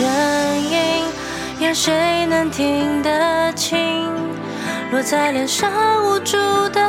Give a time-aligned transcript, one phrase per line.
[0.00, 0.08] 声
[0.62, 1.04] 音，
[1.58, 4.08] 有谁能听得清？
[4.90, 5.70] 落在脸上
[6.06, 6.38] 无助
[6.70, 6.80] 的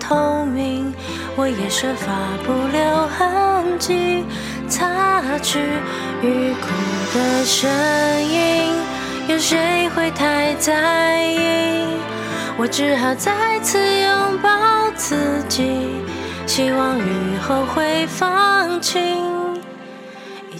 [0.00, 0.92] 透明，
[1.36, 2.12] 我也设法
[2.44, 4.24] 不留痕迹，
[4.68, 5.60] 擦去
[6.22, 6.66] 欲哭
[7.14, 7.70] 的声
[8.24, 8.72] 音，
[9.28, 11.86] 有谁会太在意？
[12.58, 14.50] 我只好再次拥抱
[14.96, 15.14] 自
[15.48, 16.02] 己，
[16.48, 19.25] 希望雨后会放晴。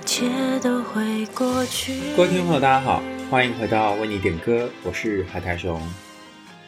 [0.06, 0.30] 一切
[0.62, 1.92] 都会过去。
[2.16, 5.82] 各位听众朋友，大家好，欢迎回到为你点歌，我是海苔熊。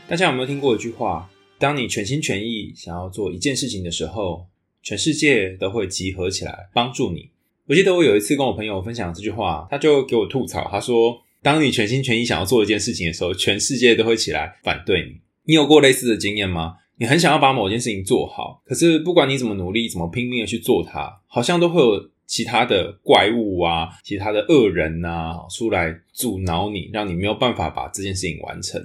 [0.09, 1.31] 大家有没有听过一句话？
[1.57, 4.45] 当你全心全意想要做一件事情的时候，
[4.83, 7.31] 全世界都会集合起来帮助你。
[7.69, 16.75] 我记得我有一次跟我朋友分享这句话，他就给我吐槽，他说：“当你全心全意想要做一件事情的时候，全世界都会起来反对你。”你有过类似的经验吗？
[16.97, 22.11] 你很想要把某件事情做好，可是不管你怎么努力，怎么拼命的去做它，好像都会有。
[22.29, 28.81] 其他的怪物啊，其他的恶人啊，出来阻挠你，让你没有办法把这件事情完成。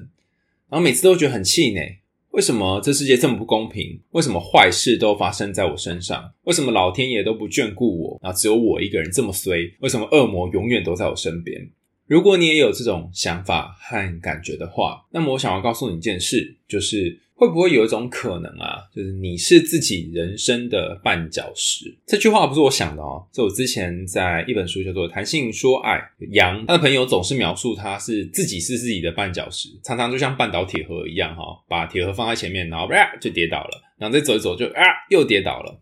[0.69, 1.99] 然后每次都觉得很气馁，
[2.31, 3.99] 为什么这世界这么不公平？
[4.11, 6.33] 为什么坏事都发生在我身上？
[6.45, 8.19] 为什么老天爷都不眷顾我？
[8.23, 9.71] 然后只有我一个人这么衰？
[9.81, 11.69] 为什么恶魔永远都在我身边？
[12.07, 17.19] 如果你也有这种想法和感觉的话，那么我想要告诉你一件事，就是。
[17.35, 21.93] 会不会有一种可能啊，就是你是自己人生的绊脚石？
[22.05, 25.97] 这句话不是我想的哦，是我之前在一本书叫做《谈性说爱》，
[26.31, 35.81] 杨他的朋友总是描述他是自己是自己的绊脚石，常常就像绊倒铁盒一样哈，把铁盒放在前面，然后啪就跌倒了，然后再走一走就啊又跌倒了。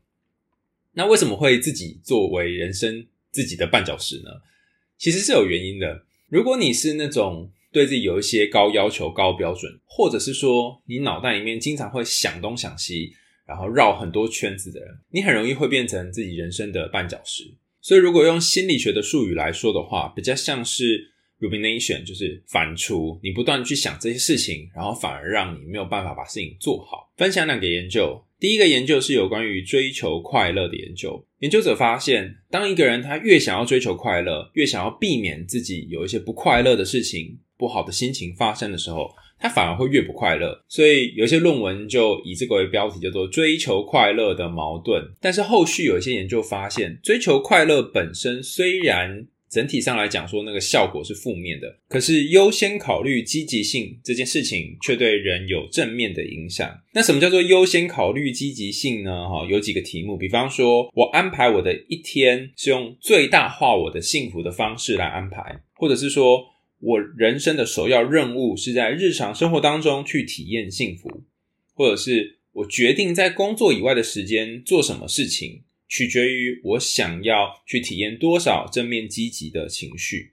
[0.94, 4.32] 那为什么会自己作为人生自己的绊脚石呢？
[4.98, 6.04] 其实是有原因的。
[6.30, 7.52] 如果你是那种。
[7.72, 13.14] 对自己有一些高要求、高标准，或者是说你脑袋里面经常会想东想西，
[13.46, 17.44] 然后绕很多圈子的人，你很容易会变成自己人生的绊脚石。
[17.82, 23.20] 所以，如果用心理学的术语来说的话，比较像是 rumination，就是反刍。
[23.24, 27.12] 你不断去想这些事情，然后反而让你没有办法把事情做好。
[27.18, 31.26] 分享两个研究，第一个研究是有关于追求快乐的研究。
[31.40, 37.40] 研究者发现，当一个人他越想要追求快乐，越想要避免自己有一些不快乐的事情。
[37.62, 39.08] 不好的心情发生的时候，
[39.40, 40.60] 他反而会越不快乐。
[40.68, 45.04] 所以有些论文就以这个为标题，叫做“追求快乐的矛盾”。
[45.22, 56.68] 但是后续有一些研究发现，追求快乐本身虽然整体上来讲说那个效果是负面的，可是优先考虑积极性这件事情却对人有正面的影响。
[56.94, 59.30] 那什么叫做优先考虑积极性呢？
[59.30, 66.44] 哈，有几个题目，比方说我安排我的一天是用最大化我的幸福的方式来安排，或者是说。
[66.82, 71.24] 我人生的首要任务是在日常生活当中去体验幸福，
[71.76, 80.32] 或者是我决定在工作以外的时间做什么事情，取决于我想要去体验多少正面积极的情绪。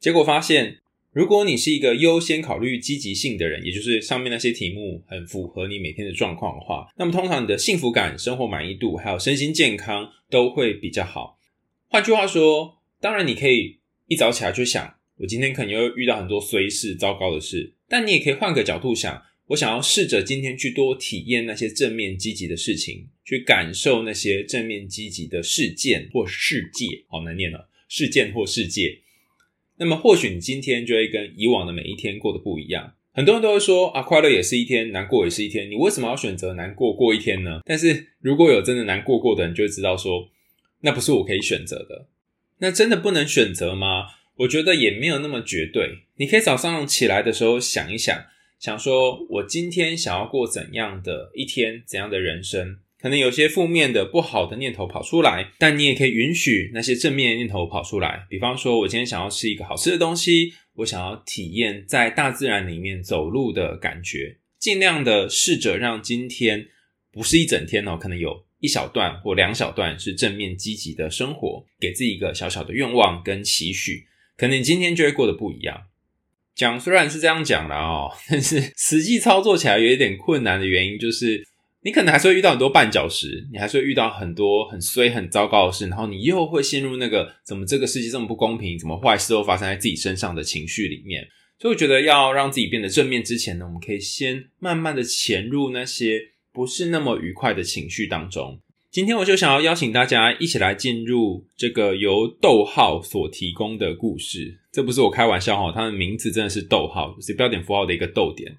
[0.00, 0.80] 结果发现，
[1.12, 11.38] 如果你是一个优先考虑积极性的人，也就是上面那些题目很符合你每天的状况的话，那么通常你的幸福感、生活满意度还有身心健康都会比较好。
[11.86, 13.78] 换句话说，当然你可以
[14.08, 14.96] 一早起来就想。
[15.18, 28.98] 我今天可能又遇到很多衰事、糟糕的事，但你也可以换个角度想，我想要试着今天去多体验那些正面积极的事情，去感受那些正面积极的事件或世界，好难念了，事件或世界。
[29.76, 32.94] 那么或许你今天就会跟以往的每一天过得不一样。
[33.12, 37.60] 很多人都会说啊，快乐也是一天，难过也是一天，你为什么要选择难过过一天呢？
[37.64, 40.28] 但是如果有真的难过过的人，就会知道说，
[40.80, 42.08] 那不是我可以选择的。
[42.58, 44.06] 那真的不能选择吗？
[44.36, 46.00] 我觉得也没有那么绝对。
[46.16, 48.24] 你可以早上起来的时候想一想，
[48.58, 52.78] 想说我今天想要过怎样的一天，怎样的人生。
[53.00, 58.26] 可能有些负面的、不好的念头跑出来，但你也可以允许那些正面的念头跑出来。
[58.30, 66.68] 比方说，我今天想要吃一个好吃的东西，我想要体验在大自然里面走路的感觉，尽量的试着让今天
[67.12, 68.44] 不是一整天哦，可能有。
[68.60, 74.06] 一小段或两小段是正面积极的生活，给自己一个小小的愿望跟期许。
[74.36, 75.84] 可能今天就会过得不一样。
[76.54, 81.44] 讲虽然是这样讲了哦， 但是实际操作起来有一点困难的原因，就是
[81.82, 91.26] 你可能还是会遇到很多绊脚石，你还是会遇到很多很衰、很糟糕的事，然后你又会陷入那个怎么这个世界这么不公平，怎么坏事都发生在自己身上的情绪里面。
[91.58, 96.20] 所以我觉得要让自己变得正面之前呢，我们可以先慢慢的潜入那些
[96.52, 98.60] 不是那么愉快的情绪当中。
[98.94, 104.60] 今天我就想要邀请大家一起来进入这个由逗号所提供的故事。
[104.70, 108.56] 这不是我开玩笑哈，他的名字真的是逗号，就是标点符号的一个逗点。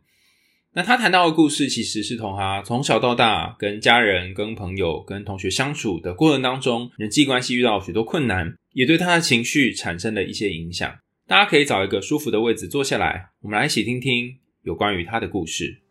[0.73, 10.97] 那他谈到的故事，其实是从他从小到大跟家人、跟朋友、跟同学相处的过程当中，人际关系遇到许多困难，也对他的情绪产生了一些影响。
[11.25, 15.83] 大家可以找一个舒服的位置坐下来，我们来一起听听有关于他的故事。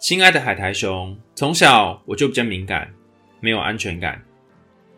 [0.00, 2.94] 亲爱的海苔熊，从小我就比较敏感，
[3.40, 4.24] 没有安全感。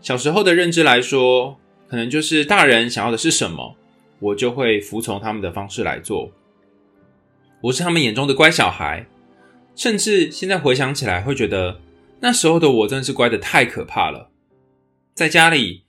[0.02, 1.58] 小时候的认知来说，
[1.88, 3.74] 可能就是大人想要的是什么，
[4.18, 6.30] 我就会服从他们的方式来做。
[7.62, 9.06] 我是他们眼中的乖小孩，
[9.74, 11.80] 甚至现在回想起来，会觉得
[12.20, 14.30] 那时候的我真的是乖得太可怕了。
[15.14, 15.84] 在家里，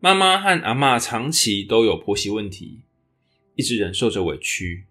[0.00, 2.80] 妈妈和阿嬷长期都有婆媳问题，
[3.56, 4.86] 一直忍受着委屈，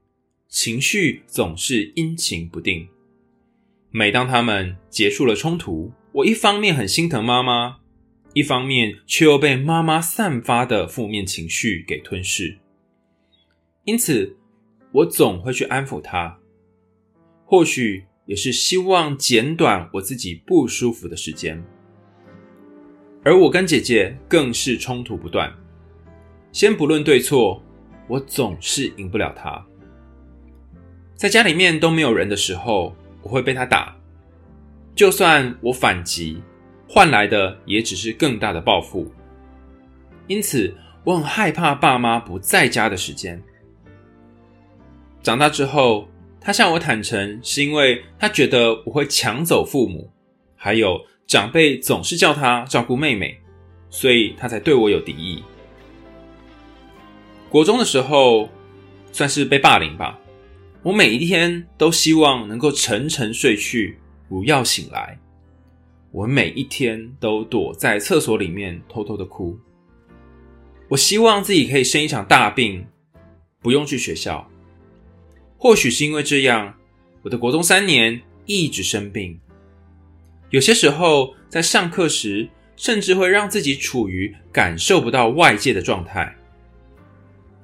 [0.47, 2.87] 情绪总是阴晴不定。
[3.95, 7.77] 每当他们结束了冲突，我一方面很心疼妈妈，
[8.33, 12.57] 一方面却又被妈妈散发的负面情绪给吞噬。
[13.83, 14.35] 因此，
[14.91, 16.39] 我总会去安抚她，
[17.45, 21.63] 或许也是希望减短我自己不舒服的时间。
[23.23, 25.53] 而我跟姐姐更是冲突不断。
[26.51, 27.61] 先不论对错，
[28.07, 29.63] 我总是赢不了她。
[31.13, 33.95] 在家里面都没有人的时候，我会被他打，
[34.93, 36.39] 就算我反击，
[36.87, 39.11] 换来的也只是更大的报复。
[40.27, 40.73] 因此，
[41.03, 43.41] 我很害怕爸妈不在家的时间。
[45.21, 46.07] 长大之后，
[46.39, 50.11] 他向我坦诚，是因为他觉得我会抢走父母，
[50.55, 53.39] 还有长辈总是叫他照顾妹妹，
[53.89, 55.41] 所以他才对我有敌意。
[57.49, 58.49] 国中的时候，
[59.11, 60.19] 算是被霸凌吧。
[60.83, 63.97] 我每一天都希望能够沉沉睡去，
[64.27, 65.18] 不要醒来。
[66.12, 69.57] 我每一天都躲在厕所里面偷偷的哭。
[70.89, 72.85] 我希望自己可以生一场大病，
[73.62, 74.45] 不用去学校。
[75.57, 76.75] 或许是因为这样，
[77.21, 79.39] 我的国中三年一直生病。
[80.50, 86.36] 有些时候在上课时，甚至会让自己处于感受不到外界的状态。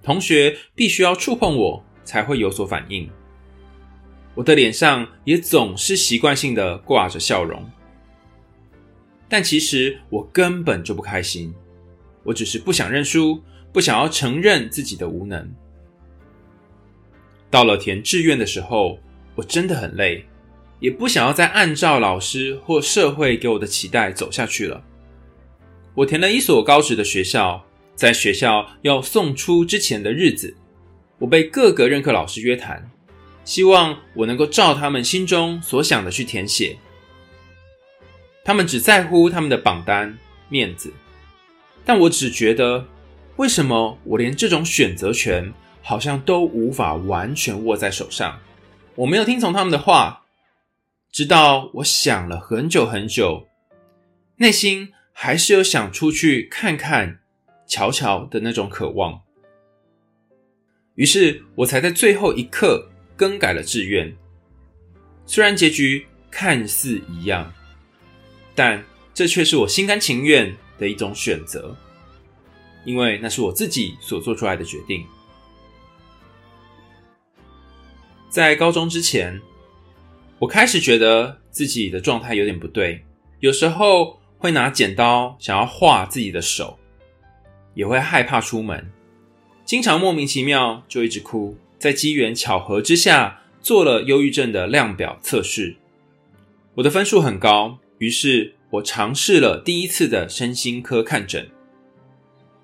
[0.02, 3.08] 同学必须要触碰我，才会有所反应。
[4.34, 7.64] 我的脸上也总是习惯性的挂着笑容，
[9.28, 11.54] 但其实我根本就不开心。
[12.24, 13.40] 我只是不想认输，
[13.72, 15.48] 不想要承认自己的无能。
[17.52, 18.98] 到了填志愿的时候，
[19.36, 20.26] 我真的很累，
[20.80, 24.84] 也不想要再按照老师或社会给我的期待走下去了。
[25.94, 27.64] 我填了一所高职的学校，
[27.94, 30.56] 在学校要送出之前的日子。
[31.20, 32.90] 我被各个任课老师约谈，
[33.44, 36.78] 希望我能够照他们心中所想的去填写。
[38.46, 40.18] 他们只在乎他们的榜单
[40.48, 40.92] 面子，
[41.86, 42.86] 但我只觉得，
[43.36, 48.40] 为什么我连这种选择权好像都无法完全握在手上？
[48.96, 50.24] 我没有听从他们的话，
[51.12, 53.48] 直到我想了很久很久，
[54.38, 57.20] 内心还是有想出去看看、
[57.68, 59.22] 瞧瞧的那种渴望。
[61.00, 62.86] 于是我才在最后一刻
[63.16, 64.14] 更改了志愿，
[65.26, 67.50] 虽然结局看似一样，
[68.54, 71.74] 但这却是我心甘情愿的一种选择，
[72.84, 75.06] 因为那是我自己所做出来的决定。
[78.30, 79.40] 在高中之前，
[80.38, 83.02] 我开始觉得自己的状态有点不对，
[83.40, 86.78] 有时候会拿剪刀想要划自己的手，
[87.74, 88.86] 也会害怕出门。
[89.70, 95.76] 经常莫名其妙就一直哭，在机缘巧合之下做了忧郁症的量表测试，
[96.74, 101.52] 我的分数很高，于是我尝试了第一次的身心科看诊，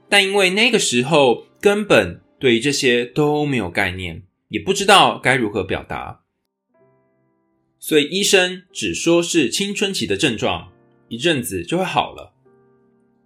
[0.09, 6.21] 但因为那个时候根本对于这些都没有概念，也不知道该如何表达，
[7.77, 10.71] 所以医生只说是青春期的症状，
[11.09, 12.33] 一阵子就会好了。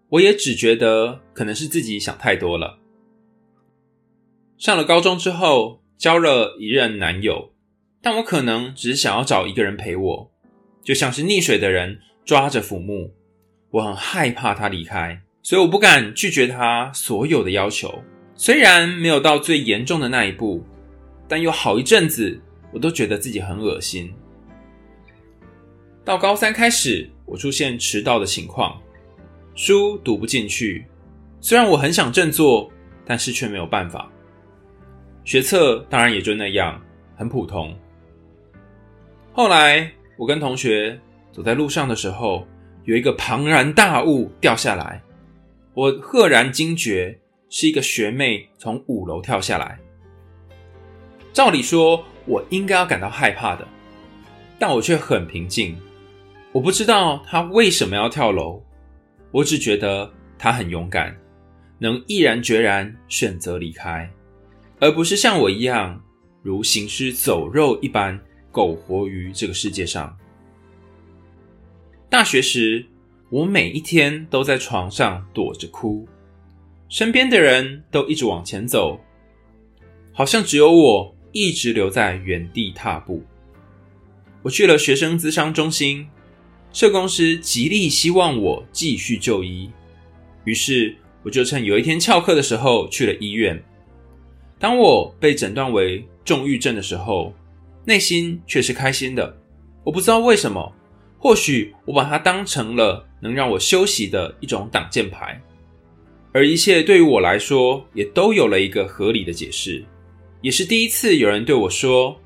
[0.10, 2.77] 我也只觉得可能是自己想太多了。
[4.60, 7.54] 上了高中之后，交了一任男友，
[8.01, 10.32] 但我可能只是想要找一个人陪我，
[10.84, 13.13] 就像是溺水的人抓着浮木，
[13.72, 18.04] 我很害怕他离开，所以我不敢拒绝他所有的要求。
[18.36, 20.62] 虽然没有到最严重的那一步，
[21.25, 22.38] 但有好一阵子，
[22.74, 24.13] 我都觉得自己很恶心。
[26.04, 28.78] 到高三开始，我出现迟到的情况，
[29.56, 30.86] 书读不进去，
[31.39, 32.70] 虽然我很想振作，
[33.06, 34.12] 但是却没有办法。
[35.24, 36.82] 学测当然也就那样，
[37.16, 37.78] 很普通。
[39.32, 41.00] 后来我跟同学
[41.32, 42.48] 走在路上的时候，
[42.86, 45.02] 有一个庞然大物掉下来，
[45.74, 49.78] 我赫然惊觉是一个学妹从五楼跳下来。
[51.32, 53.68] 照理说，我应该要感到害怕的，
[54.58, 55.78] 但我却很平静。
[56.52, 58.62] 我不知道她为什么要跳楼，
[59.32, 61.16] 我只觉得她很勇敢，
[61.78, 64.10] 能毅然决然选择离开，
[64.79, 66.01] 而不是像我一样
[66.41, 68.19] 如行尸走肉一般
[68.51, 70.17] 苟活于这个世界上。
[72.09, 72.86] 大学时，
[73.29, 76.07] 我每一天都在床上躲着哭，
[76.88, 79.00] 身边的人都一直往前走，
[80.13, 83.24] 好像只有我一直留在原地踏步。
[84.41, 86.07] 我去了学生咨商中心，
[86.71, 89.69] 社工师极力希望我继续就医，
[90.45, 90.95] 于是。
[91.21, 93.62] 我就趁有一天翘课的时候去了医院。
[94.60, 97.34] 当我被诊断为重郁症的时候，
[97.86, 99.36] 内心却是开心的。
[99.84, 100.72] 我不知道为什么，
[101.18, 105.42] 或许我把它当成了能让我休息的一种挡箭牌，
[106.34, 109.84] 而一切对于我来说也都有了一个合理的解释。
[110.42, 112.20] 也是第一次有人对我说：“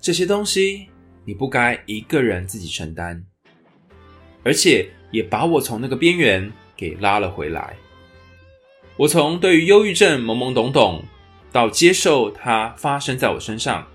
[0.00, 0.86] 这些东西
[1.24, 3.22] 你不该一个人自己承担。”
[4.42, 6.50] 而且也把我从那个边缘。
[6.80, 7.76] 给拉了回来。
[9.00, 11.02] 我从对于忧郁症懵懵懂懂，
[11.50, 13.88] 到接受它发生在我身上，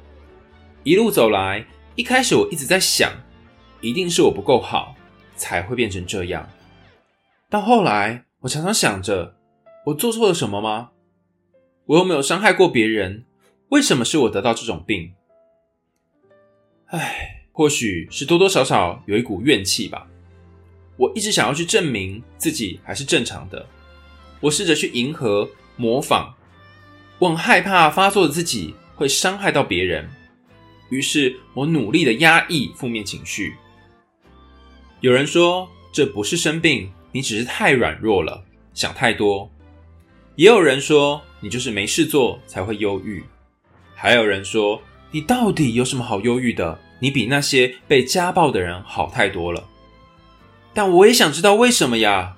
[0.83, 3.13] 一路走来，一开始我一直在想，
[3.81, 4.95] 一定是我不够好，
[5.35, 6.49] 才会变成这样。
[7.51, 9.35] 到后来，我常常想着，
[9.85, 10.89] 我做错了什么吗？
[11.85, 13.25] 我又没有伤害过别人，
[13.69, 15.13] 为什么是我得到这种病？
[16.87, 20.07] 唉，或许是多多少少有一股怨气吧。
[20.97, 23.63] 我一直想要去证明自己还是正常的，
[24.45, 26.31] 我试着去迎合、模仿，
[27.17, 30.07] 我很害怕发作的自己会伤害到别人，
[30.89, 33.55] 于是我努力的压抑负面情绪。
[34.99, 38.43] 有人说这不是生病，你只是太软弱了，
[38.75, 39.49] 想太多；
[40.35, 43.23] 也有人说你就是没事做才会忧郁，
[43.95, 46.79] 还有人说你到底有什么好忧郁的？
[46.99, 49.67] 你比那些被家暴的人好太多了。
[50.71, 52.37] 但我也想知道为什么呀？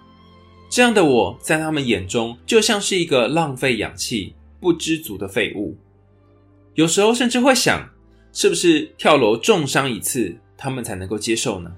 [0.69, 5.75] 这样的我在他们眼中就像是一个浪费氧气、不知足的废物。
[6.75, 7.89] 有时候甚至会想，
[8.33, 11.73] 是不是跳楼重伤一次，他们才能够接受呢？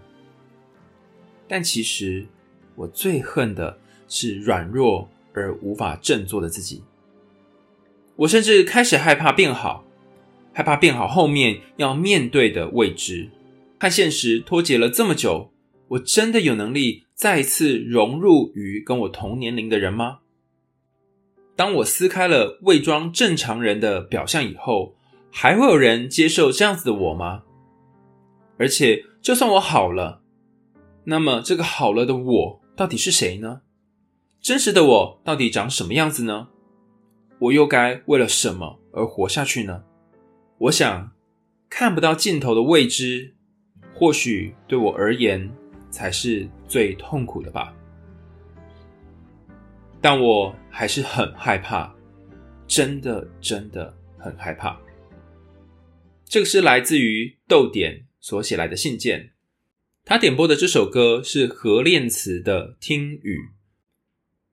[1.48, 2.25] 但其实，
[2.75, 3.77] 我最恨的
[4.08, 6.84] 是软弱而无法振作的自己。
[8.15, 9.86] 我甚至开始害怕变好，
[10.51, 13.29] 害怕变好后面要面对的未知，
[13.79, 15.51] 和现实脱节了这么久。
[15.89, 20.20] 我真的有能力再次融入于跟我同年龄的人吗？
[21.54, 24.96] 当我撕开了伪装正常人的表象以后，
[25.30, 27.44] 还会有人接受这样子的我吗？
[28.58, 30.22] 而且，就算我好了，
[31.04, 33.64] 那么这个好了的我到底是谁呢？
[34.40, 36.48] 真实的我到底长什么样子呢？
[37.40, 39.84] 我又该为了什么而活下去呢？
[40.58, 41.12] 我想，
[41.70, 43.36] 看不到尽头的未知，
[43.94, 45.52] 或许对我而言。
[45.91, 47.75] 才是最痛苦的吧，
[50.00, 51.93] 但我还是很害怕，
[52.67, 54.79] 真的真的很害怕。
[56.25, 59.31] 这个是来自于逗点所写来的信件，
[60.05, 63.38] 他点播的这首歌是何练慈的《听雨》。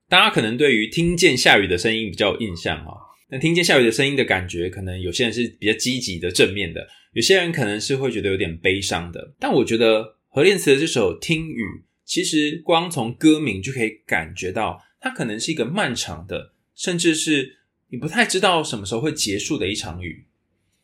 [0.09, 2.97] 大家可能对于听见下雨的声音比较有印象哈，
[3.29, 9.35] 但听见下雨的声音的感觉，可能有些人是比较积极的、正面的，有些人可能是会觉得有点悲伤的。
[9.39, 10.16] 但我觉得。
[10.37, 11.63] 何练慈的这首《听雨》，
[12.05, 17.57] 其实光从歌名就可以感觉到，它可能是一个漫长的，甚至是
[17.89, 20.27] 你不太知道什么时候会结束的一场雨。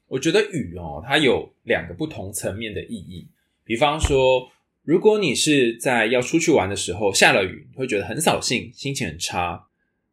[0.08, 3.28] 我觉得雨哦，它有两个不同层面的意义。
[3.64, 9.68] 比方说，如果你是在要出去玩的时候下了雨，你会觉得很扫兴，心情很差；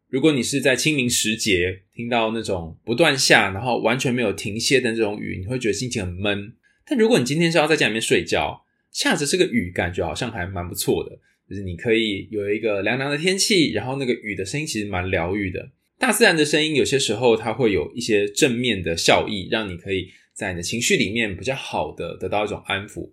[0.08, 6.52] 如果你是在清明时节听到那种不断下，然后完全没有停歇的这种雨，你会觉得心情很闷。
[6.84, 11.18] 但如果你今天是要在家里面睡觉，下着这个雨，感觉好像还蛮不错的，
[11.48, 15.70] 就是你可以有一个凉凉的天气，然后那个雨的声音其实蛮疗愈的。
[15.98, 23.12] 大自然的声音有些时候它会有一些正面的效益，让你可以在你的情绪里面比较好的得到一种安抚。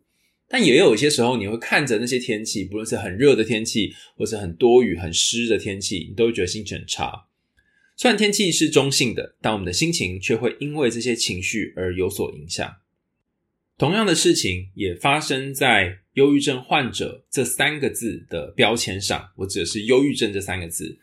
[0.49, 7.27] 但也有一些时候，你会看着那些天气，不论是很热的天气，或是很多雨、很湿的天气，你都会觉得心情很差。
[7.97, 12.73] 虽然天气是中性的，但我们的心情却会因为这些情绪而有所影响。
[13.77, 19.29] 同样的事情也发生在忧郁症患者这三个字的标签上。
[19.35, 20.97] 我指的是忧郁症这三个字，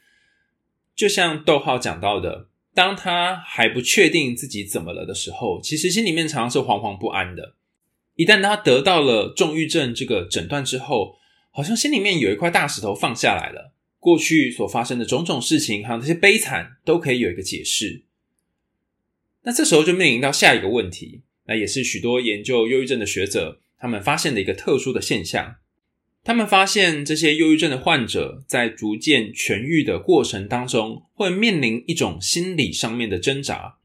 [0.97, 7.55] 就像逗号讲到的，当他还不确定自己怎么了的时候，其实心里面常常是惶惶不安的。
[8.17, 11.17] 一旦他得到了重郁症这个诊断之后，
[11.53, 18.03] 好像心里面有一块大石头放下来了，过去所发生的种种事情，还有那些悲惨，都可以有一个解释。
[19.43, 21.23] 那这时候就面临到下一个问题。
[21.47, 25.57] 那也是许多研究忧郁症的学者他们发现的一个特殊的现象，
[26.23, 33.79] 他们发现这些忧郁症的患者在逐渐痊愈的过程当中，会面临一种心理上面的挣扎。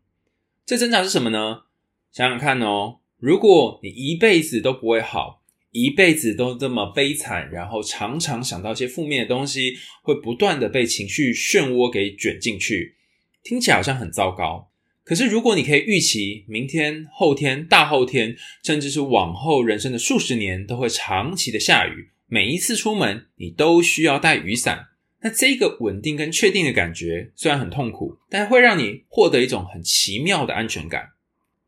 [0.66, 1.64] 这挣扎是什么呢？
[2.12, 12.96] 想想看哦，如果你一辈子都不会好，一辈子都这么悲惨，然后常常想到一些负面的东西，会不断的被情绪漩涡给卷进去，
[13.44, 14.69] 听起来好像很糟糕。
[15.10, 22.12] 可是如果你可以预期明天、后天、大后天，甚至是往后人生的数十年都会长期的下雨。
[22.28, 24.90] 每一次出门，你都需要带雨伞。
[25.24, 31.14] 那这个稳定跟确定的感觉，虽然很痛苦，但会让你获得一种很奇妙的安全感。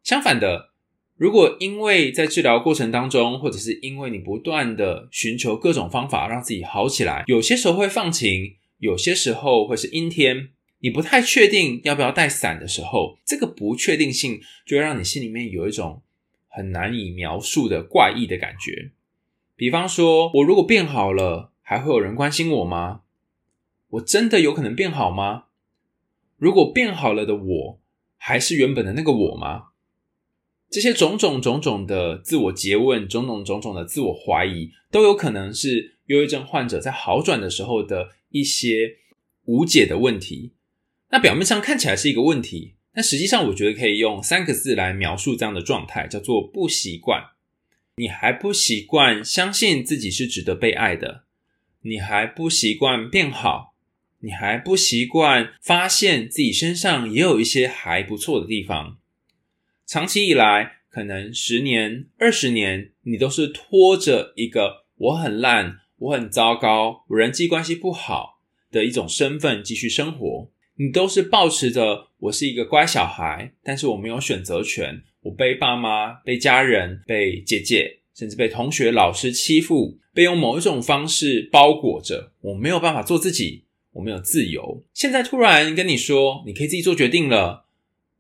[0.03, 0.69] 相反的，
[1.17, 10.50] 如果因为在治疗过程当中，或者是因为你不断的寻求各种方法让自己好起来，有些时候会放晴，有些时候会是阴天，
[10.81, 16.01] 你不太确定要不要带伞的时候，这个不确定性就会让你心里面有一种
[16.47, 18.91] 很难以描述的怪异的感觉。
[19.55, 23.01] 比方说，我如果变好了，还会有人关心我吗？
[23.89, 25.45] 我真的有可能变好吗？
[26.38, 27.79] 如果变好了的我，
[28.17, 29.65] 还是原本的那个我吗？
[30.71, 38.95] 这些种种种种的自我诘问，种种种种的自我怀疑，都有可能是忧郁症患者在好转的时候的一些
[39.43, 40.53] 无解的问题。
[41.11, 47.31] 那表面上看起来是一个问题，但实际上我觉得可以用三个字来描述这样的状态，叫做不习惯。
[47.95, 51.25] 你还不习惯相信自己是值得被爱的，
[51.81, 53.75] 你还不习惯变好，
[54.19, 58.97] 你还不习惯发现自己身上也有一些还不错的地方。
[59.85, 68.39] 长期以来，可能十年、二十年，你都是拖着一个我很烂、我很糟糕、我人际关系不好
[68.71, 70.49] 的一种身份继续生活。
[70.75, 75.03] 你都是抱持着我是一个乖小孩，但是我没有选择权。
[75.23, 84.83] 我被爸妈、被家人、被姐姐，甚至被同学、老师欺负，被用某一种方式包裹着，我没有办法做自己，我没有自由。
[84.93, 87.65] 现在突然跟你说，你可以自己做决定了，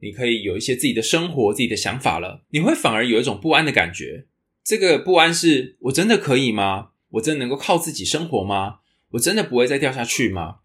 [0.01, 4.25] 你可以有一些自己的生活、自己的想法了，你会反而有一种不安的感觉。
[4.63, 6.89] 这个不安是我真的可以吗？
[7.13, 8.81] 我真的能够靠自己生活吗？
[9.13, 10.57] 我真的不会再掉下去吗？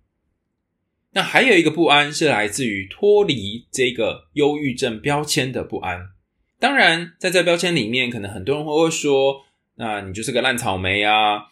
[1.16, 6.08] 那还有一个不安是来自于脱离这个忧郁症标签的不安。
[6.60, 11.44] 当然，在这标签里面，可能很多人会说：“那你就是个烂草莓啊，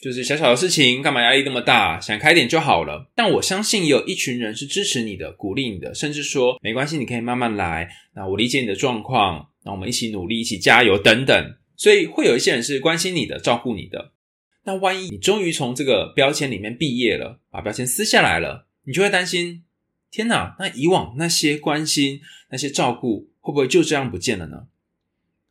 [0.00, 2.00] 就是小小的事情，干嘛压力那么大？
[2.00, 11.56] 想开点就好了。”但我相信有一群人是支持你的、鼓励你的，甚至说：“没关系，你可以慢慢来。”那我理解你的状况，那我们一起努力，一起加油，等等。
[11.76, 14.12] 所以会有一些人是关心你的、照顾你的。
[14.64, 19.62] 那万一你终于从这个标签里面毕业了，把标签撕下来了，你就会担心
[20.10, 24.66] ：“天哪，那以往那些关心、那些照顾。”会不会就这样不见了呢？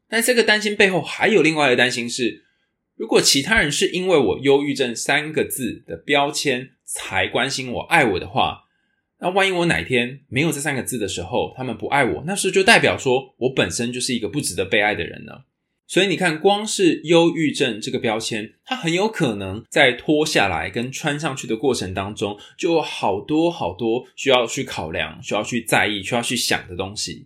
[0.08, 2.46] 但这个担心背后还有另外一个担心是：
[2.96, 8.66] 如果其他人是因为我忧郁症三个字的标签才关心我、爱我的话，
[9.18, 15.46] 那万一我哪天没有这三个字的时候，他们不爱我，那是不是就代表说我本身就是一个不值得被爱的人呢？
[15.90, 27.26] 所以你看，光是忧郁症这个标签，它很有可能在脱下来跟穿上去的过程当中，就有好多好多需要去考量、需要去在意、需要去想的东西。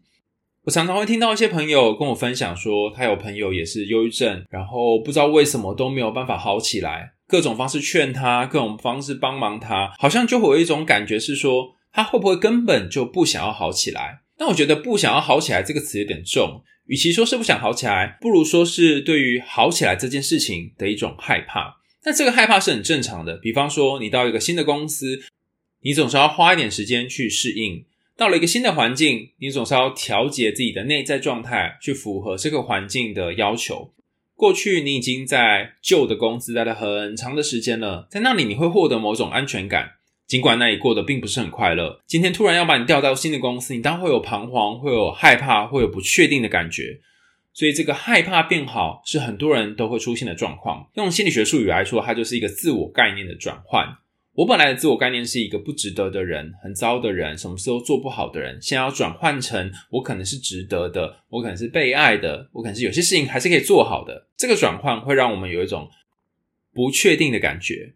[0.63, 14.21] 我常常会听到一些朋友跟我分享说，他有朋友也是忧郁症，然后不知道为什么都没有办法好起来，各种方式劝他，各种方式帮忙他，好像就会有一种感觉是说，他会不会根本就不想要好起来？
[14.39, 21.77] 那我觉得“不想要好起来”这个词有点重，与其说是不想好起来，不如说是对于好起来这件事情的一种害怕。
[22.05, 25.21] 那这个害怕是很正常的，比方说你到一个新的公司，
[25.81, 27.85] 你总是要花一点时间去适应。
[28.15, 33.93] 到了一个新的环境，你总是要调节自己的内在状态，去符合这个环境的要求。
[34.35, 39.93] 过去你已经在旧的公司待了很长的时间了，在那里你会获得某种安全感，
[40.33, 42.01] 尽管那里过得并不是很快乐。
[42.07, 46.99] 今天突然要把你调到新的公司，你当然会有彷徨，会有害怕，会有不确定的感觉。
[47.53, 50.89] 所以这个害怕变好是很多人都会出现的状况。
[50.95, 53.87] 用心理学术语来说，它就是一个自我概念的转换。
[54.33, 58.59] 我本来的自我概念是一个不值得的人，很糟的人，什么事都做不好的人。
[58.59, 64.29] 现在要转换成我可能是值得的，我可能是被爱的，我可能是有些事情还是可以做好的。
[64.35, 65.87] 这个转换会让我们有一种
[66.73, 67.93] 不确定的感觉。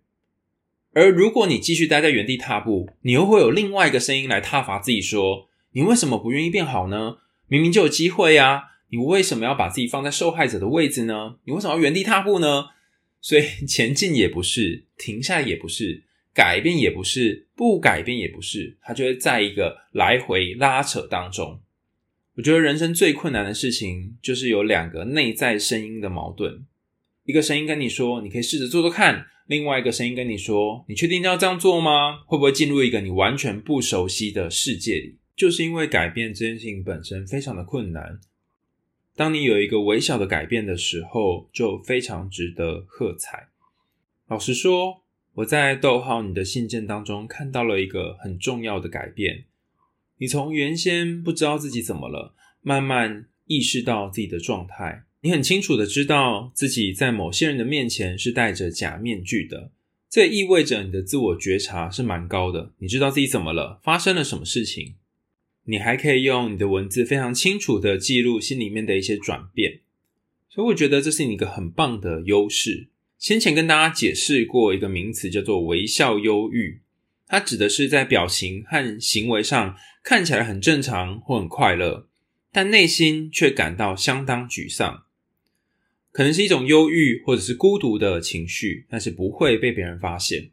[0.98, 7.18] 而如果你继续待在原地踏步，你又会有另外一个声音来挞伐自己，说：你为什么不愿意变好呢？
[7.48, 8.64] 明明就有机会呀！
[8.90, 11.36] 你为什么要把自己放在受害者的位置呢？
[11.44, 12.70] 你为什么要原地踏步呢？
[13.22, 16.02] 所以前进也不是，停下也不是。
[16.34, 21.60] 改变也不是，不改变也不是，他就会在一个来回拉扯当中。
[22.38, 26.66] 我觉得人生最困难的事情，就是有两个内在声音的矛盾。
[27.26, 32.20] 一个声音跟你说，你可以试着做做看；另外一个声音跟你说，你确定要这样做吗？
[32.28, 35.18] 会不会进入一个你完全不熟悉的世界里？
[35.36, 38.20] 就是因为改变这件事情本身非常的困难。
[39.16, 43.48] 当你有一个微小的改变的时候，就非常值得喝彩。
[44.28, 45.04] 老实说，
[45.36, 49.46] 我在逗号你的信件当中看到了一个很重要的改变。
[50.18, 55.04] 你从原先不知道自己怎么了，慢慢意识到自己的状态。
[55.22, 59.72] 你很清楚的知道自己在某些人的面前是戴着假面具的，
[60.10, 62.74] 这意味着你的自我觉察是蛮高的。
[62.78, 64.94] 你知道自己怎么了，发生了什么事情，
[65.66, 69.80] 你还可以用你的文字非常清楚的记录心里面的一些转变，
[70.50, 72.90] 所以我觉得这是你一个很棒的优势。
[73.18, 76.82] 先前跟大家解释过一个名词叫做微笑忧郁，
[77.28, 82.08] 它指的是在表情和行为上看起来很正常或很快乐，
[82.52, 85.06] 但内心却感到相当沮丧。
[86.18, 90.50] 可能是一种忧郁或者是孤独的情绪，但是不会被别人发现。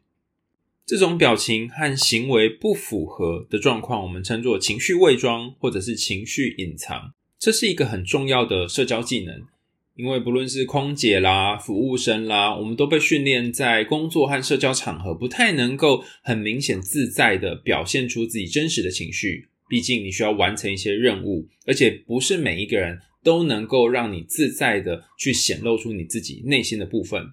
[0.85, 7.15] 这种表情和行为不符合的状况，我们称作情绪伪装或者是情绪隐藏。
[7.39, 9.41] 这是一个很重要的社交技能，
[9.95, 19.47] 因为不论是空姐啦、服务生啦，我们都被训练在工作和社交场合不太能够很明显自在地表现出自己真实的情绪。
[19.67, 22.99] 毕竟你需要完成一些任务，而且不是每一个人。
[23.25, 27.31] 都能够让你自在的去显露出你自己内心的部分，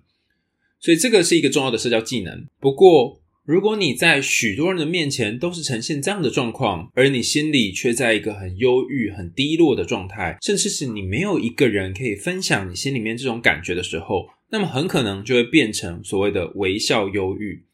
[0.81, 2.49] 所以这个是一个重要的社交技能。
[2.59, 17.65] 不过，如果你在许多人的面前都是呈现这样的状况，而你心里却在一个很忧郁、很低落的状态，甚至是你没有一个人可以分享你心里面这种感觉的时候，那么很可能就会变成所谓的微笑忧郁。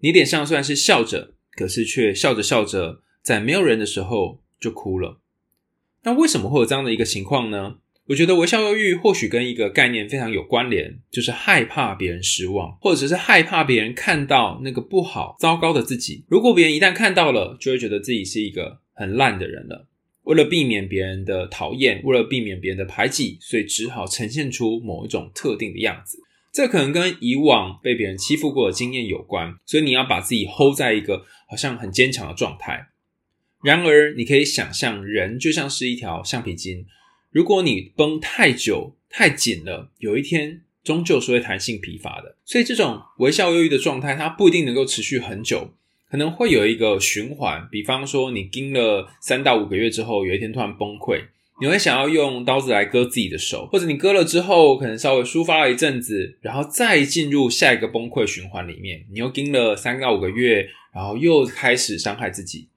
[0.00, 5.18] 你脸上虽然是笑着，可是却笑着笑着，在没有人的时候就哭了。
[6.08, 7.74] 那为什么会有这样的一个情况呢？
[8.06, 16.24] 我觉得微笑忧郁或许跟一个概念非常有关联，就是害怕别人失望，或者是害怕别人看到那个不好、糟糕的自己。
[16.26, 19.86] 如果别人一旦看到了，就会觉得自己是一个很烂的人了。
[20.22, 26.18] 为了避免别人的讨厌，为了避免别人的排挤，所以只好呈现出某一种特定的样子。
[26.54, 32.86] 这可能跟以往被别人欺负过的经验有关，所以你要把自己 hold 在一个好像很坚强的状态。
[33.62, 36.86] 然而，你可以想象，人就像是一条橡皮筋，
[37.30, 42.36] 如果你绷太久、太紧了，有一天终究是会弹性疲乏的。
[42.44, 45.72] 所以，这种微笑忧郁的状态，它不一定能够持续很久，
[46.08, 47.68] 可能会有一个循环。
[47.70, 51.24] 比方说，你盯了三到五个月之后，有一天突然崩溃，
[51.60, 62.68] 你会想要用刀子来割自己的手，或者你割了之后，可能稍微抒发了一阵子，然后再进入下一个崩溃循环里面，你又盯了三到五个月，然后又开始伤害自己。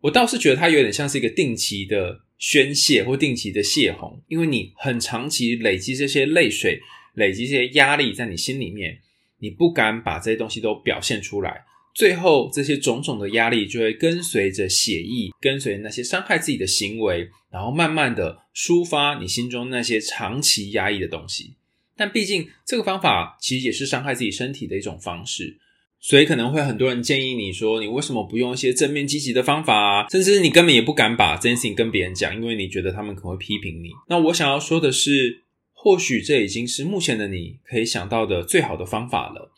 [0.00, 6.80] 我倒是觉得它有点像是一个定期的宣泄或定期的泄洪，因为你很长期累积这些泪水，
[7.14, 9.00] 累积这些压力在你心里面，
[9.40, 21.54] 你不敢把这些东西都表现出来，最后这些种种的压力就会跟随着血意，跟随那些伤害自己的行为，然后慢慢的抒发你心中那些长期压抑的东西。
[21.96, 25.58] 但毕竟这个方法其实也是伤害自己身体的一种方式。
[26.00, 30.08] 所以可能会很多人建议你说，你为什么不用一些正面积极的方法啊？
[30.08, 33.90] 甚至你根本也不敢把这件事情跟别人讲，因为你觉得他们可能会批评你。
[34.08, 39.52] 那我想要说的是，或许这已经是目前的你可以想到的最好的方法了。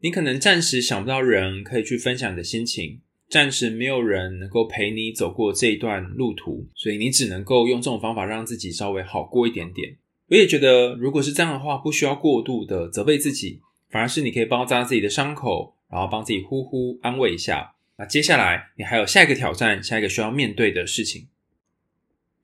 [0.00, 9.96] 你可能暂时想不到人可以去分享你的心情，暂时没有人能够陪你走过这一段路途，所以你只能够用这种方法让自己稍微好过一点点。
[10.28, 13.60] 我也觉得，如果是这样的话，不需要过度的责备自己。
[13.94, 17.76] 反而是你可以包扎自己的伤口，然后帮自己呼呼安慰一下。
[17.96, 21.28] 那接下来你还有下一个挑战，下一个需要面对的事情。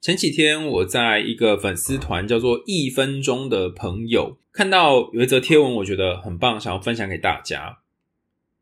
[0.00, 7.78] 前几天我在一个粉丝团叫做“一分钟的朋友”看到有一则贴文，我觉得很棒，想要分享给大家。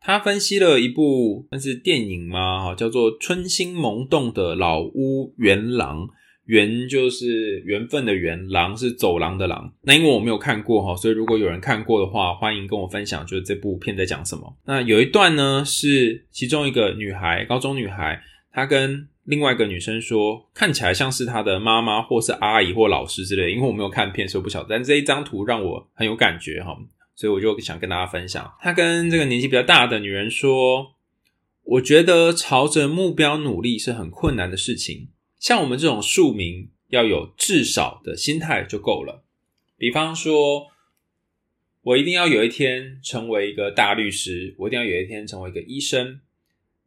[0.00, 2.74] 他分析了一部那是电影吗？
[2.74, 6.06] 叫做《春心萌动的老屋缘廊》。
[6.48, 9.70] 缘就是缘分的缘，廊是走廊的廊。
[9.82, 14.56] 那因为我没有看过哈，所以如果有人看过的话，欢迎跟我分享，就是这部片在讲什么。
[14.64, 23.50] 那有一段呢，是其中一个女孩，高中女孩，她跟另外一个女生说，看起来像是她的妈妈或是阿姨或老师之类的。
[23.50, 24.68] 因为我没有看片，所以不晓得。
[24.70, 26.74] 但这一张图让我很有感觉哈，
[27.14, 28.50] 所以我就想跟大家分享。
[28.62, 30.94] 她跟这个年纪比较大的女人说
[31.76, 39.24] ：“我觉得朝着目标努力是很困难的事情。”像我们这种庶民，要有至少的心态就够了。
[39.76, 40.68] 比方说，
[41.82, 46.20] 我一定要有一天成为一个大律师，我一定要有一天成为一个医生。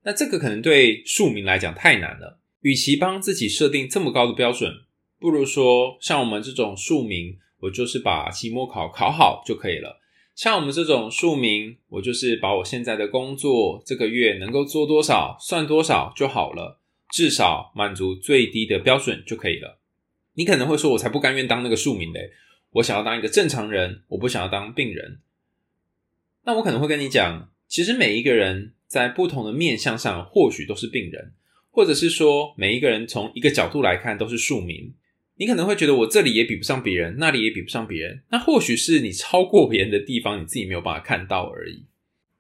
[0.04, 2.40] 那这个可能对庶民来讲太难了。
[2.62, 4.82] 与其帮自己设定这么高的标准，
[5.20, 10.02] 不如说像我们这种庶民，我就是把期末考考好就可以了。
[10.36, 16.81] 像我们这种庶民，我就是把我现在的工作这个月能够做多少算多少就好了，
[17.12, 19.80] 至少满足最低的标准就可以了。
[20.34, 22.32] 你可能会说，我才不甘愿当那个庶民嘞，
[22.72, 25.20] 我想要当一个正常人，我不想要当病人。
[26.46, 31.34] 那我可能会跟你讲，其实每一个人在不同的面向上，或许都是病人，
[31.70, 34.94] 或者是说每一个人从一个角度来看都是庶民。
[35.36, 38.24] 你可能会觉得我这里也比不上别人，那里也比不上别人。
[38.30, 41.86] 那或许是你超过别人的地方，你自己没有办法看到而已。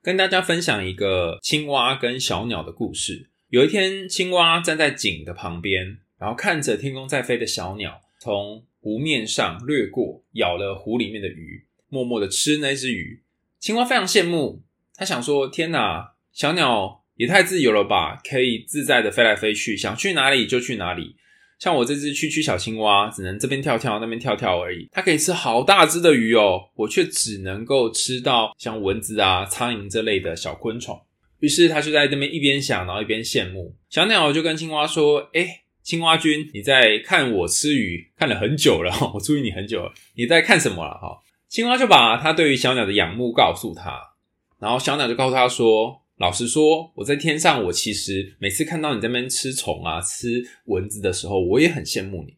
[0.04, 3.31] 跟大家分享一个青蛙跟小鸟的故事。
[3.52, 13.22] 有一天，青蛙站在井的旁边，然后看着天空在飞的小鸟从湖面上掠过，咬了湖里面的鱼，默默的吃那只鱼。
[13.60, 14.62] 青蛙非常羡慕，
[14.96, 21.18] 他想说：“天哪，小鸟也太自由了吧， 可以自在的飞来飞去，想去哪里就去哪里。”
[21.60, 24.88] 像我这只区区小青蛙，只能这边跳跳，那边跳跳而已。
[24.94, 30.98] 它可以吃好大只的鱼哦，我却只能够吃到像蚊子啊、苍蝇这类的小昆虫。
[31.41, 33.75] 于是他就在那边一边想，然后一边羡慕。
[33.89, 43.99] 小鸟就跟青蛙说：“诶，青蛙君，你在看我吃鱼，看了很久了，我注意你很久了，你在看什么了？”哈，青蛙就把它对于小鸟的仰慕告诉他，
[44.60, 45.99] 然后小鸟就告诉他说。
[46.17, 52.36] 老实说，我在天上，我其实每次看到你在那边吃虫啊、吃蚊子的时候，我也很羡慕你。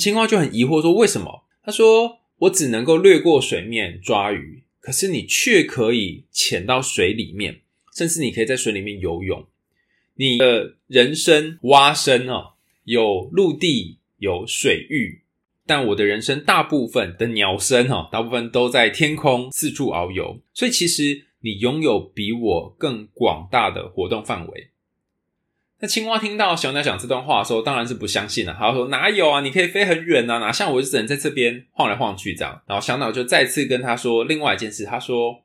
[0.00, 7.62] 青蛙就很疑惑说：“为什么？”他说：“我只能够掠过水面抓鱼，可是你却可以潜到水里面，
[7.96, 9.46] 甚至你可以在水里面游泳。
[10.16, 12.52] 你的人生蛙生哦，
[12.84, 15.22] 有陆地，有水域，
[15.64, 24.70] 但我的人生大部分的鸟生哦，大部分都在天空四处遨游，所以其实。”你拥有比我更广大的活动范围。
[25.78, 28.56] 那青蛙听到小鸟讲这段话的时候，当然是不相信了。
[28.58, 29.42] 他说：“哪有啊？
[29.42, 34.84] 你可以飞很远啊，哪像我就只能在这边晃来晃去这样。”然后小鸟就再次跟他说另外一件事。
[34.84, 35.44] 他说：“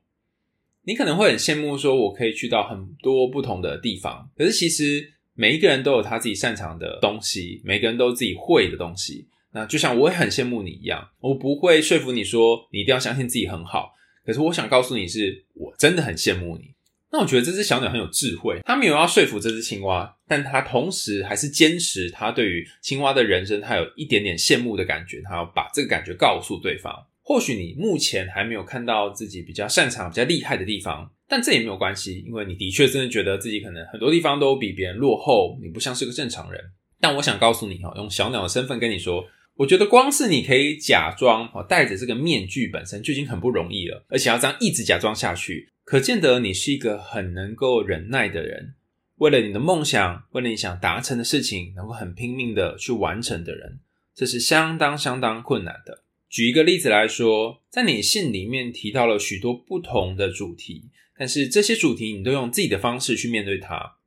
[0.84, 4.30] 你可能会很羡慕，说我可以去到很多不同的地方。
[4.36, 9.28] 可是其实每一个人都有他自己擅长的东西，每个人都有自己会的东西。
[9.54, 16.74] 那就像我也很羡慕你一样，我不会说服你说你一定要相信自己很好。”可是我想告诉你是，我真的很羡慕你。
[17.12, 26.94] 那我觉得这只小鸟很有智慧，它没有要说服这只青蛙，但它同时还是坚持，它对于青蛙的人生，它有一点点羡慕的感觉，它要把这个感觉告诉对方。
[27.32, 36.62] 或许你目前还没有看到自己比较擅长、比较厉害的地方，但这也没有关系，因为你的确真的觉得自己可能很多地方都比别人落后，你不像是个正常人。
[37.00, 39.26] 但我想告诉你哈，用小鸟的身份跟你说。
[39.56, 48.74] 我觉得光是你可以假装哦，戴着这个面具本身就已经很不容易了，而且要这样一直假装下去，可见得你是一个很能够忍耐的人，
[49.18, 53.80] 为了你的梦想，为了你想达成的事情，能够很拼命的去完成的人，
[54.16, 56.04] 这是相当相当困难的。
[56.32, 60.86] 举一个例子来说，在你信里面提到了许多不同的主题，
[61.18, 63.98] 但是这些主题你都用自己的方式去面对它。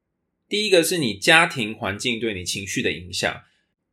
[0.49, 3.43] 第一个是你家庭环境对你情绪的影响。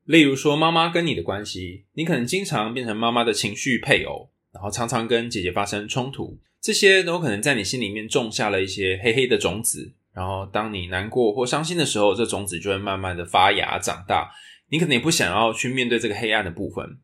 [0.06, 9.94] 例如说，妈妈跟你的关系，你可能经常变成妈妈的情绪配偶，然后常常跟姐姐发生冲突，这些都可能在你心里面种下了一些黑黑的种子。
[10.14, 14.32] 然后，当你难过或伤心的时候，这种子就会慢慢的发芽长大。
[14.70, 16.98] 你可能也不想要去面对这个黑暗的部分。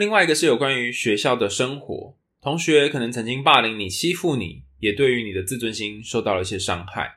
[0.00, 7.16] 另外一个是有关于学校的生活，同学可能曾经霸凌你、欺负你，也对于你的自尊心受到了一些伤害。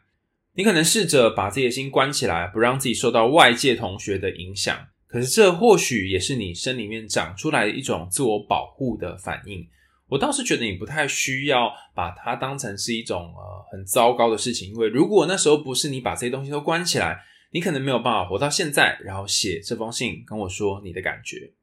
[0.55, 4.77] 你可能试着把自己的心关起来，不让自己受到外界同学的影响。
[5.07, 9.65] 可是这或许也是你身里面长出来的一种自我保护的反应。
[10.09, 21.53] 我倒是觉得你不太需要把它当成是一种呃很糟糕的事情，因为如果那时候不是你把这些东西都关起来，你可能没有办法活到现在，然后写这封信跟我说你的感觉。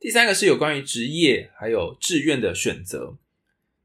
[0.00, 3.18] 第三个是有关于职业还有志愿的选择。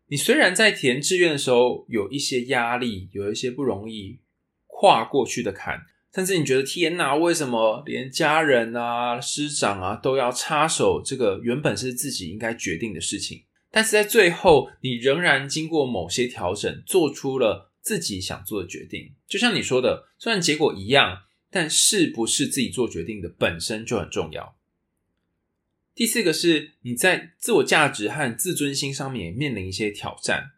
[0.07, 4.21] 你虽然在填志愿的时候有一些压力，有一些不容易
[4.65, 5.81] 跨过去的坎。
[6.13, 13.43] 甚至你觉得天哪，为什么连家人啊、师长啊都要插手这个原本是自己应该决定的事情？
[13.69, 19.13] 但是在最后，你仍然经过某些调整，做出了自己想做的决定。
[19.27, 24.54] 就像你说的，虽然结果一样，但是不是自己做决定的本身就很重要。
[25.95, 30.51] 第四个是你在自我价值和自尊心上面也面临一些挑战。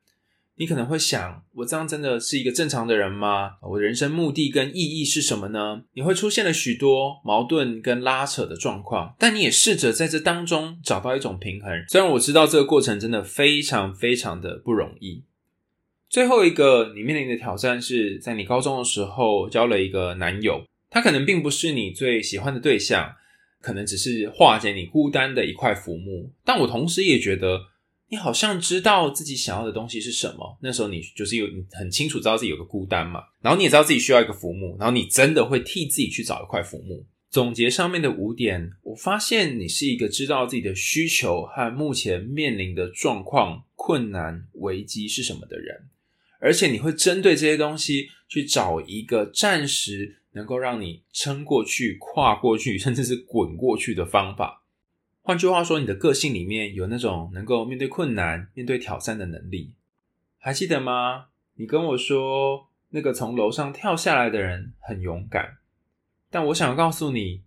[0.55, 3.57] 你可能会想，我这样真的是一个正常的人吗？
[3.61, 5.83] 我的人生目的跟意义是什么呢？
[5.93, 11.85] 你会出现了许多矛盾跟拉扯的状况，但你也试着在这当中找到一种平衡。
[11.87, 15.23] 虽然我知道这个过程真的非常非常的不容易。
[16.09, 23.13] 最后一个你面临的挑战是在你高中的时候交了一个男友，他可能并不是你最喜欢的对象，
[23.61, 26.31] 可能只是化解你孤单的一块浮木。
[26.43, 27.59] 但我同时也觉得，
[28.09, 30.57] 你好像知道自己想要的东西是什么。
[30.61, 37.05] 那时候你就是有你很清楚知道自己有个孤单嘛，然后你也知道自己需要一个浮木，然后你真的会替自己去找一块浮木。
[37.29, 45.89] 总结上面的五点，我发现你是一个知道自己的需求和目前面临的状况、困难、危机是什么的人，
[46.39, 54.63] 而且你会针对这些东西去找一个暂时能够让你撑过去、跨过去，甚至是滚过去的方法。
[55.23, 59.73] 换句话说，你的个性里面有那种能够面对困难、面对挑战的能力。
[60.37, 61.25] 还记得吗？
[61.55, 65.57] 你跟我说，那个从楼上跳下来的人很勇敢。
[66.29, 67.41] 但我想要告诉你，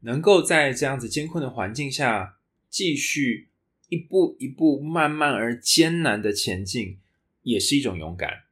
[0.00, 3.50] 能够在这样子艰困的环境下继续
[3.90, 6.98] 一步一步慢慢而艰难的前进，
[7.42, 8.44] 也是一种勇敢。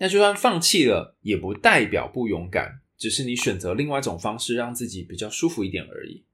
[0.00, 6.24] 那就算放弃了，也不代表不勇敢，只是你选择另外一种方式，让自己比较舒服一点而已。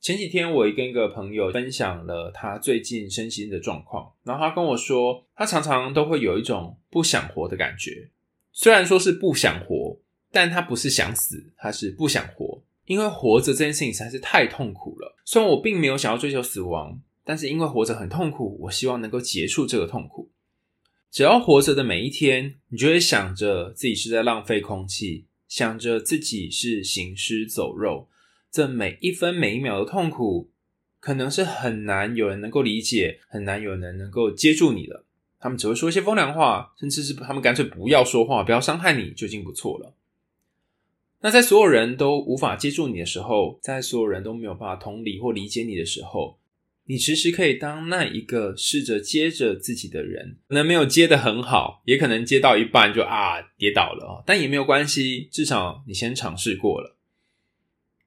[0.00, 8.08] 前几天我跟一个朋友分享了他最近身心的状况，然后他跟我说，他常常都会有一种不想活的感觉，
[8.52, 9.98] 虽然说是不想活。
[10.36, 15.16] 但他不是想死，他是不想活，因为活着这件事情实在是太痛苦了。
[15.24, 20.32] 虽然我并没有想要追求死亡，但是因为活着很痛苦，我希望能够结束这个痛苦。
[21.08, 28.08] 只要活着的每一天，你就会想着自己是在浪费空气，想着自己是行尸走肉。
[28.50, 30.50] 这每一分每一秒的痛苦，
[30.98, 35.04] 可能是很难有人能够理解，很难有人能够接住你的。
[35.38, 39.94] 他们只会说一些风凉话，甚至是他们干脆不要说话，不要伤害你，就已经不错了。
[41.20, 46.36] 那在所有人都无法接住你的时候，在所有人都没有办法同理或理解你的时候，
[46.86, 56.96] 你其实可以当那一个试着接着自己的人，可能没有接得很好，也可能接到一半就啊跌倒了，但也没有关系，至少你先尝试过了。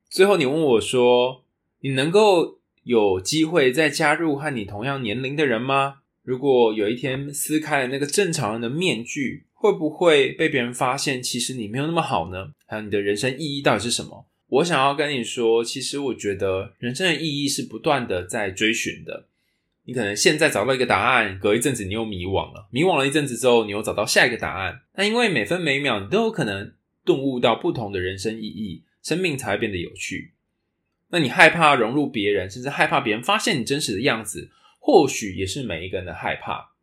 [0.09, 1.43] 最后你问我说，
[1.81, 6.01] 你能够有机会再加入和你同样年龄的人吗？
[6.23, 12.51] 如果有一天撕开了那个正常人的面具，会不会被别人发现，其实你没有那么好呢？
[12.67, 14.27] 还有你的人生意义到底是什么？
[14.49, 19.27] 我想要跟你说，其实我觉得人生的意义是不断的在追寻的。
[19.83, 24.81] 你可能现在找到一个答案，隔一阵子你又迷惘了，迷惘了一阵子之后，你又找到下一个答案。
[24.95, 26.73] 那因为每分每秒你都有可能
[27.05, 30.33] 顿悟到不同的人生意义，生命才会变得有趣。
[31.09, 36.73] 那你害怕融入别人，甚至害怕别人发现你真实的样子，或许也是每一个人的害怕。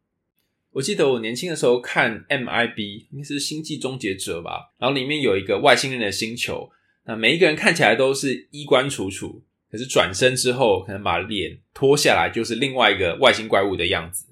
[0.73, 6.71] 我记得我年轻的时候看 MIB，应该是《星际终结者》吧，然后里面有一个外星人的星球，
[7.07, 14.27] 那每一个人看起来都是衣冠楚楚，可是转身之后，可能把脸脱下来就是另外一个外星怪物的样子，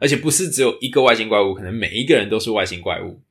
[0.00, 3.22] 而且不是只有一个外星怪物，可能每一个人都是外星怪物。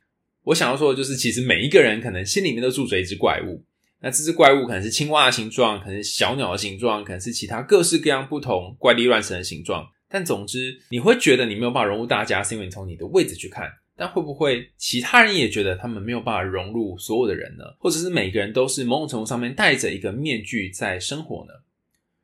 [0.44, 3.64] 我想要说的就是，其实每一个人可能心里面都住着一只怪物，
[4.00, 9.88] 那这只怪物可能是青蛙的形状，可能是小鸟的形状，可能是其他各式各样不同怪力乱神的形状。
[10.10, 13.70] 但总之，你会觉得你没有办法融入大家，是因为你从你的位置去看。
[13.98, 17.66] 但会不会其他人也觉得他们没有办法融入所有的人呢？
[17.80, 21.54] 或者是每个人都是某种程度上面戴着一个面具在生活呢？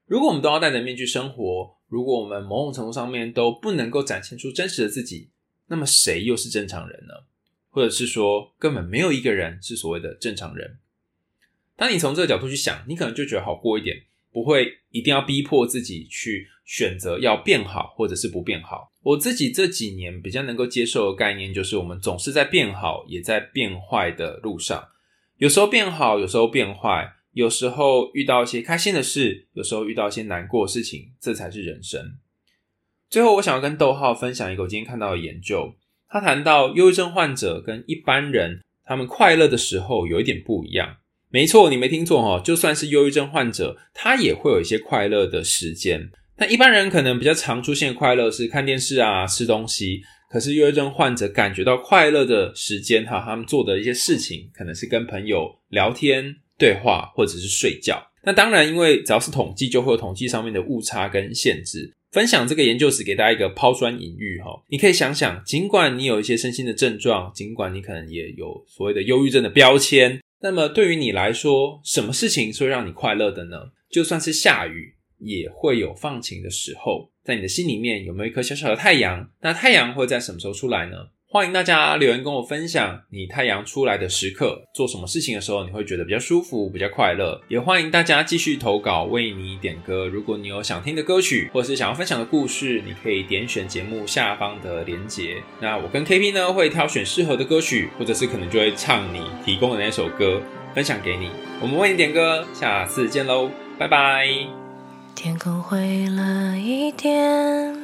[0.06, 5.30] 如果我们都要戴着面具生活，如果我们某种程度上面都不能够展现出真实的自己，
[5.68, 7.14] 那么谁又是正常人呢？
[7.70, 10.78] 或者是说，根本没有一个人是所谓的正常人？
[11.76, 14.04] 当你从这个角度去想，你可能就觉得好过一点。
[14.32, 18.92] 不会一定要逼迫自己去选择要变好，或者是不变好。
[19.04, 24.88] 我自己这几年比较能够接受的概念，就是我们总是在变好，也在变坏的路上。
[25.38, 32.18] 有时候变好，有时候变坏，有时候遇到一些开心的事，有时候遇到一些难过的事情，这才是人生。
[33.10, 35.76] 最后，我想要跟逗号分享一个我今天看到的研究，
[36.08, 40.96] 他谈到忧郁症患者跟一般人，他们快乐的时候有一点不一样。
[41.30, 46.12] 没错，你没听错哈，就算是忧郁症患者，他也会有一些快乐的时间。
[46.38, 50.02] 那一般人可能比较常出现快乐是看电视啊、吃东西。
[50.30, 58.04] 可是忧郁症患者感觉到快乐的时间哈，他们做的一些事情可能是跟朋友聊天、对话，或者是睡觉。
[58.24, 61.94] 那当然，因为只要是统计，就会有统计上面的误差跟限制。
[62.12, 70.20] 分享这个研究时，给大家一个抛砖引玉哈，你可以想想，尽管你有一些身心的症状，尽管你可能也有所谓的忧郁症的标签。
[70.42, 73.58] 那么对于你来说，什么事情是会让你快乐的呢？
[73.92, 77.10] 就算是下雨，也会有放晴的时候。
[77.24, 79.30] 在你的心里面，有没有一颗小小的太阳？
[79.42, 80.98] 那太阳会在什么时候出来呢？
[81.30, 87.42] 欢迎大家留言跟我分享，你太阳出来的时刻，做什么事情的时候你会觉得比较舒服、比较快乐。
[87.48, 90.06] 也欢迎大家继续投稿，为你点歌。
[90.06, 95.42] 如果你有想听的歌曲，或者是想要分享的故事，你可以点选节目下方的连结。
[95.60, 100.40] 那我跟 KP 呢，会挑选适合的歌曲，或者是可能就会唱你提供的那首歌，
[100.76, 101.30] 分享给你。
[101.60, 103.50] 我们为你点歌，下次见喽。
[103.80, 104.63] 拜拜。
[105.16, 107.76] 天空灰了一点，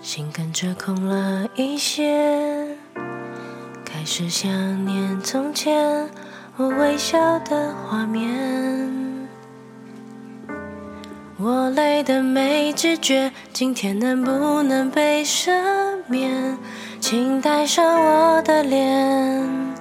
[0.00, 2.76] 心跟着空了一些，
[3.84, 4.50] 开始想
[4.84, 6.08] 念从前
[6.56, 8.28] 我微笑的画面。
[11.36, 15.52] 我累得没知觉，今天能不能被赦
[16.06, 16.56] 免？
[16.98, 19.71] 请带上我的脸，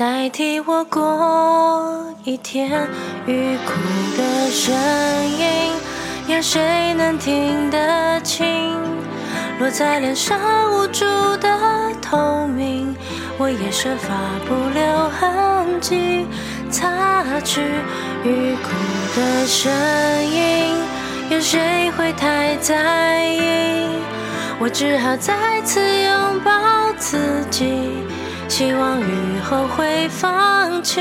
[0.00, 2.88] 代替我过一天。
[3.26, 3.72] 欲哭
[4.16, 4.74] 的声
[5.28, 5.74] 音，
[6.26, 8.74] 有谁能听得清？
[9.58, 10.38] 落在脸上
[10.72, 11.04] 无助
[11.36, 12.96] 的透明，
[13.36, 14.14] 我也设法
[14.48, 16.24] 不留痕迹，
[16.70, 17.60] 擦去
[18.24, 18.70] 欲哭
[19.14, 19.70] 的声
[20.24, 20.76] 音，
[21.28, 24.00] 有谁会太在意？
[24.58, 26.50] 我只好再次拥抱
[26.96, 27.18] 自
[27.50, 27.92] 己，
[28.50, 31.00] 希望雨后会放晴，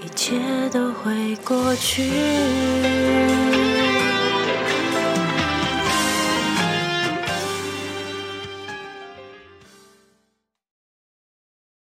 [0.00, 0.38] 一切
[0.72, 2.04] 都会过去。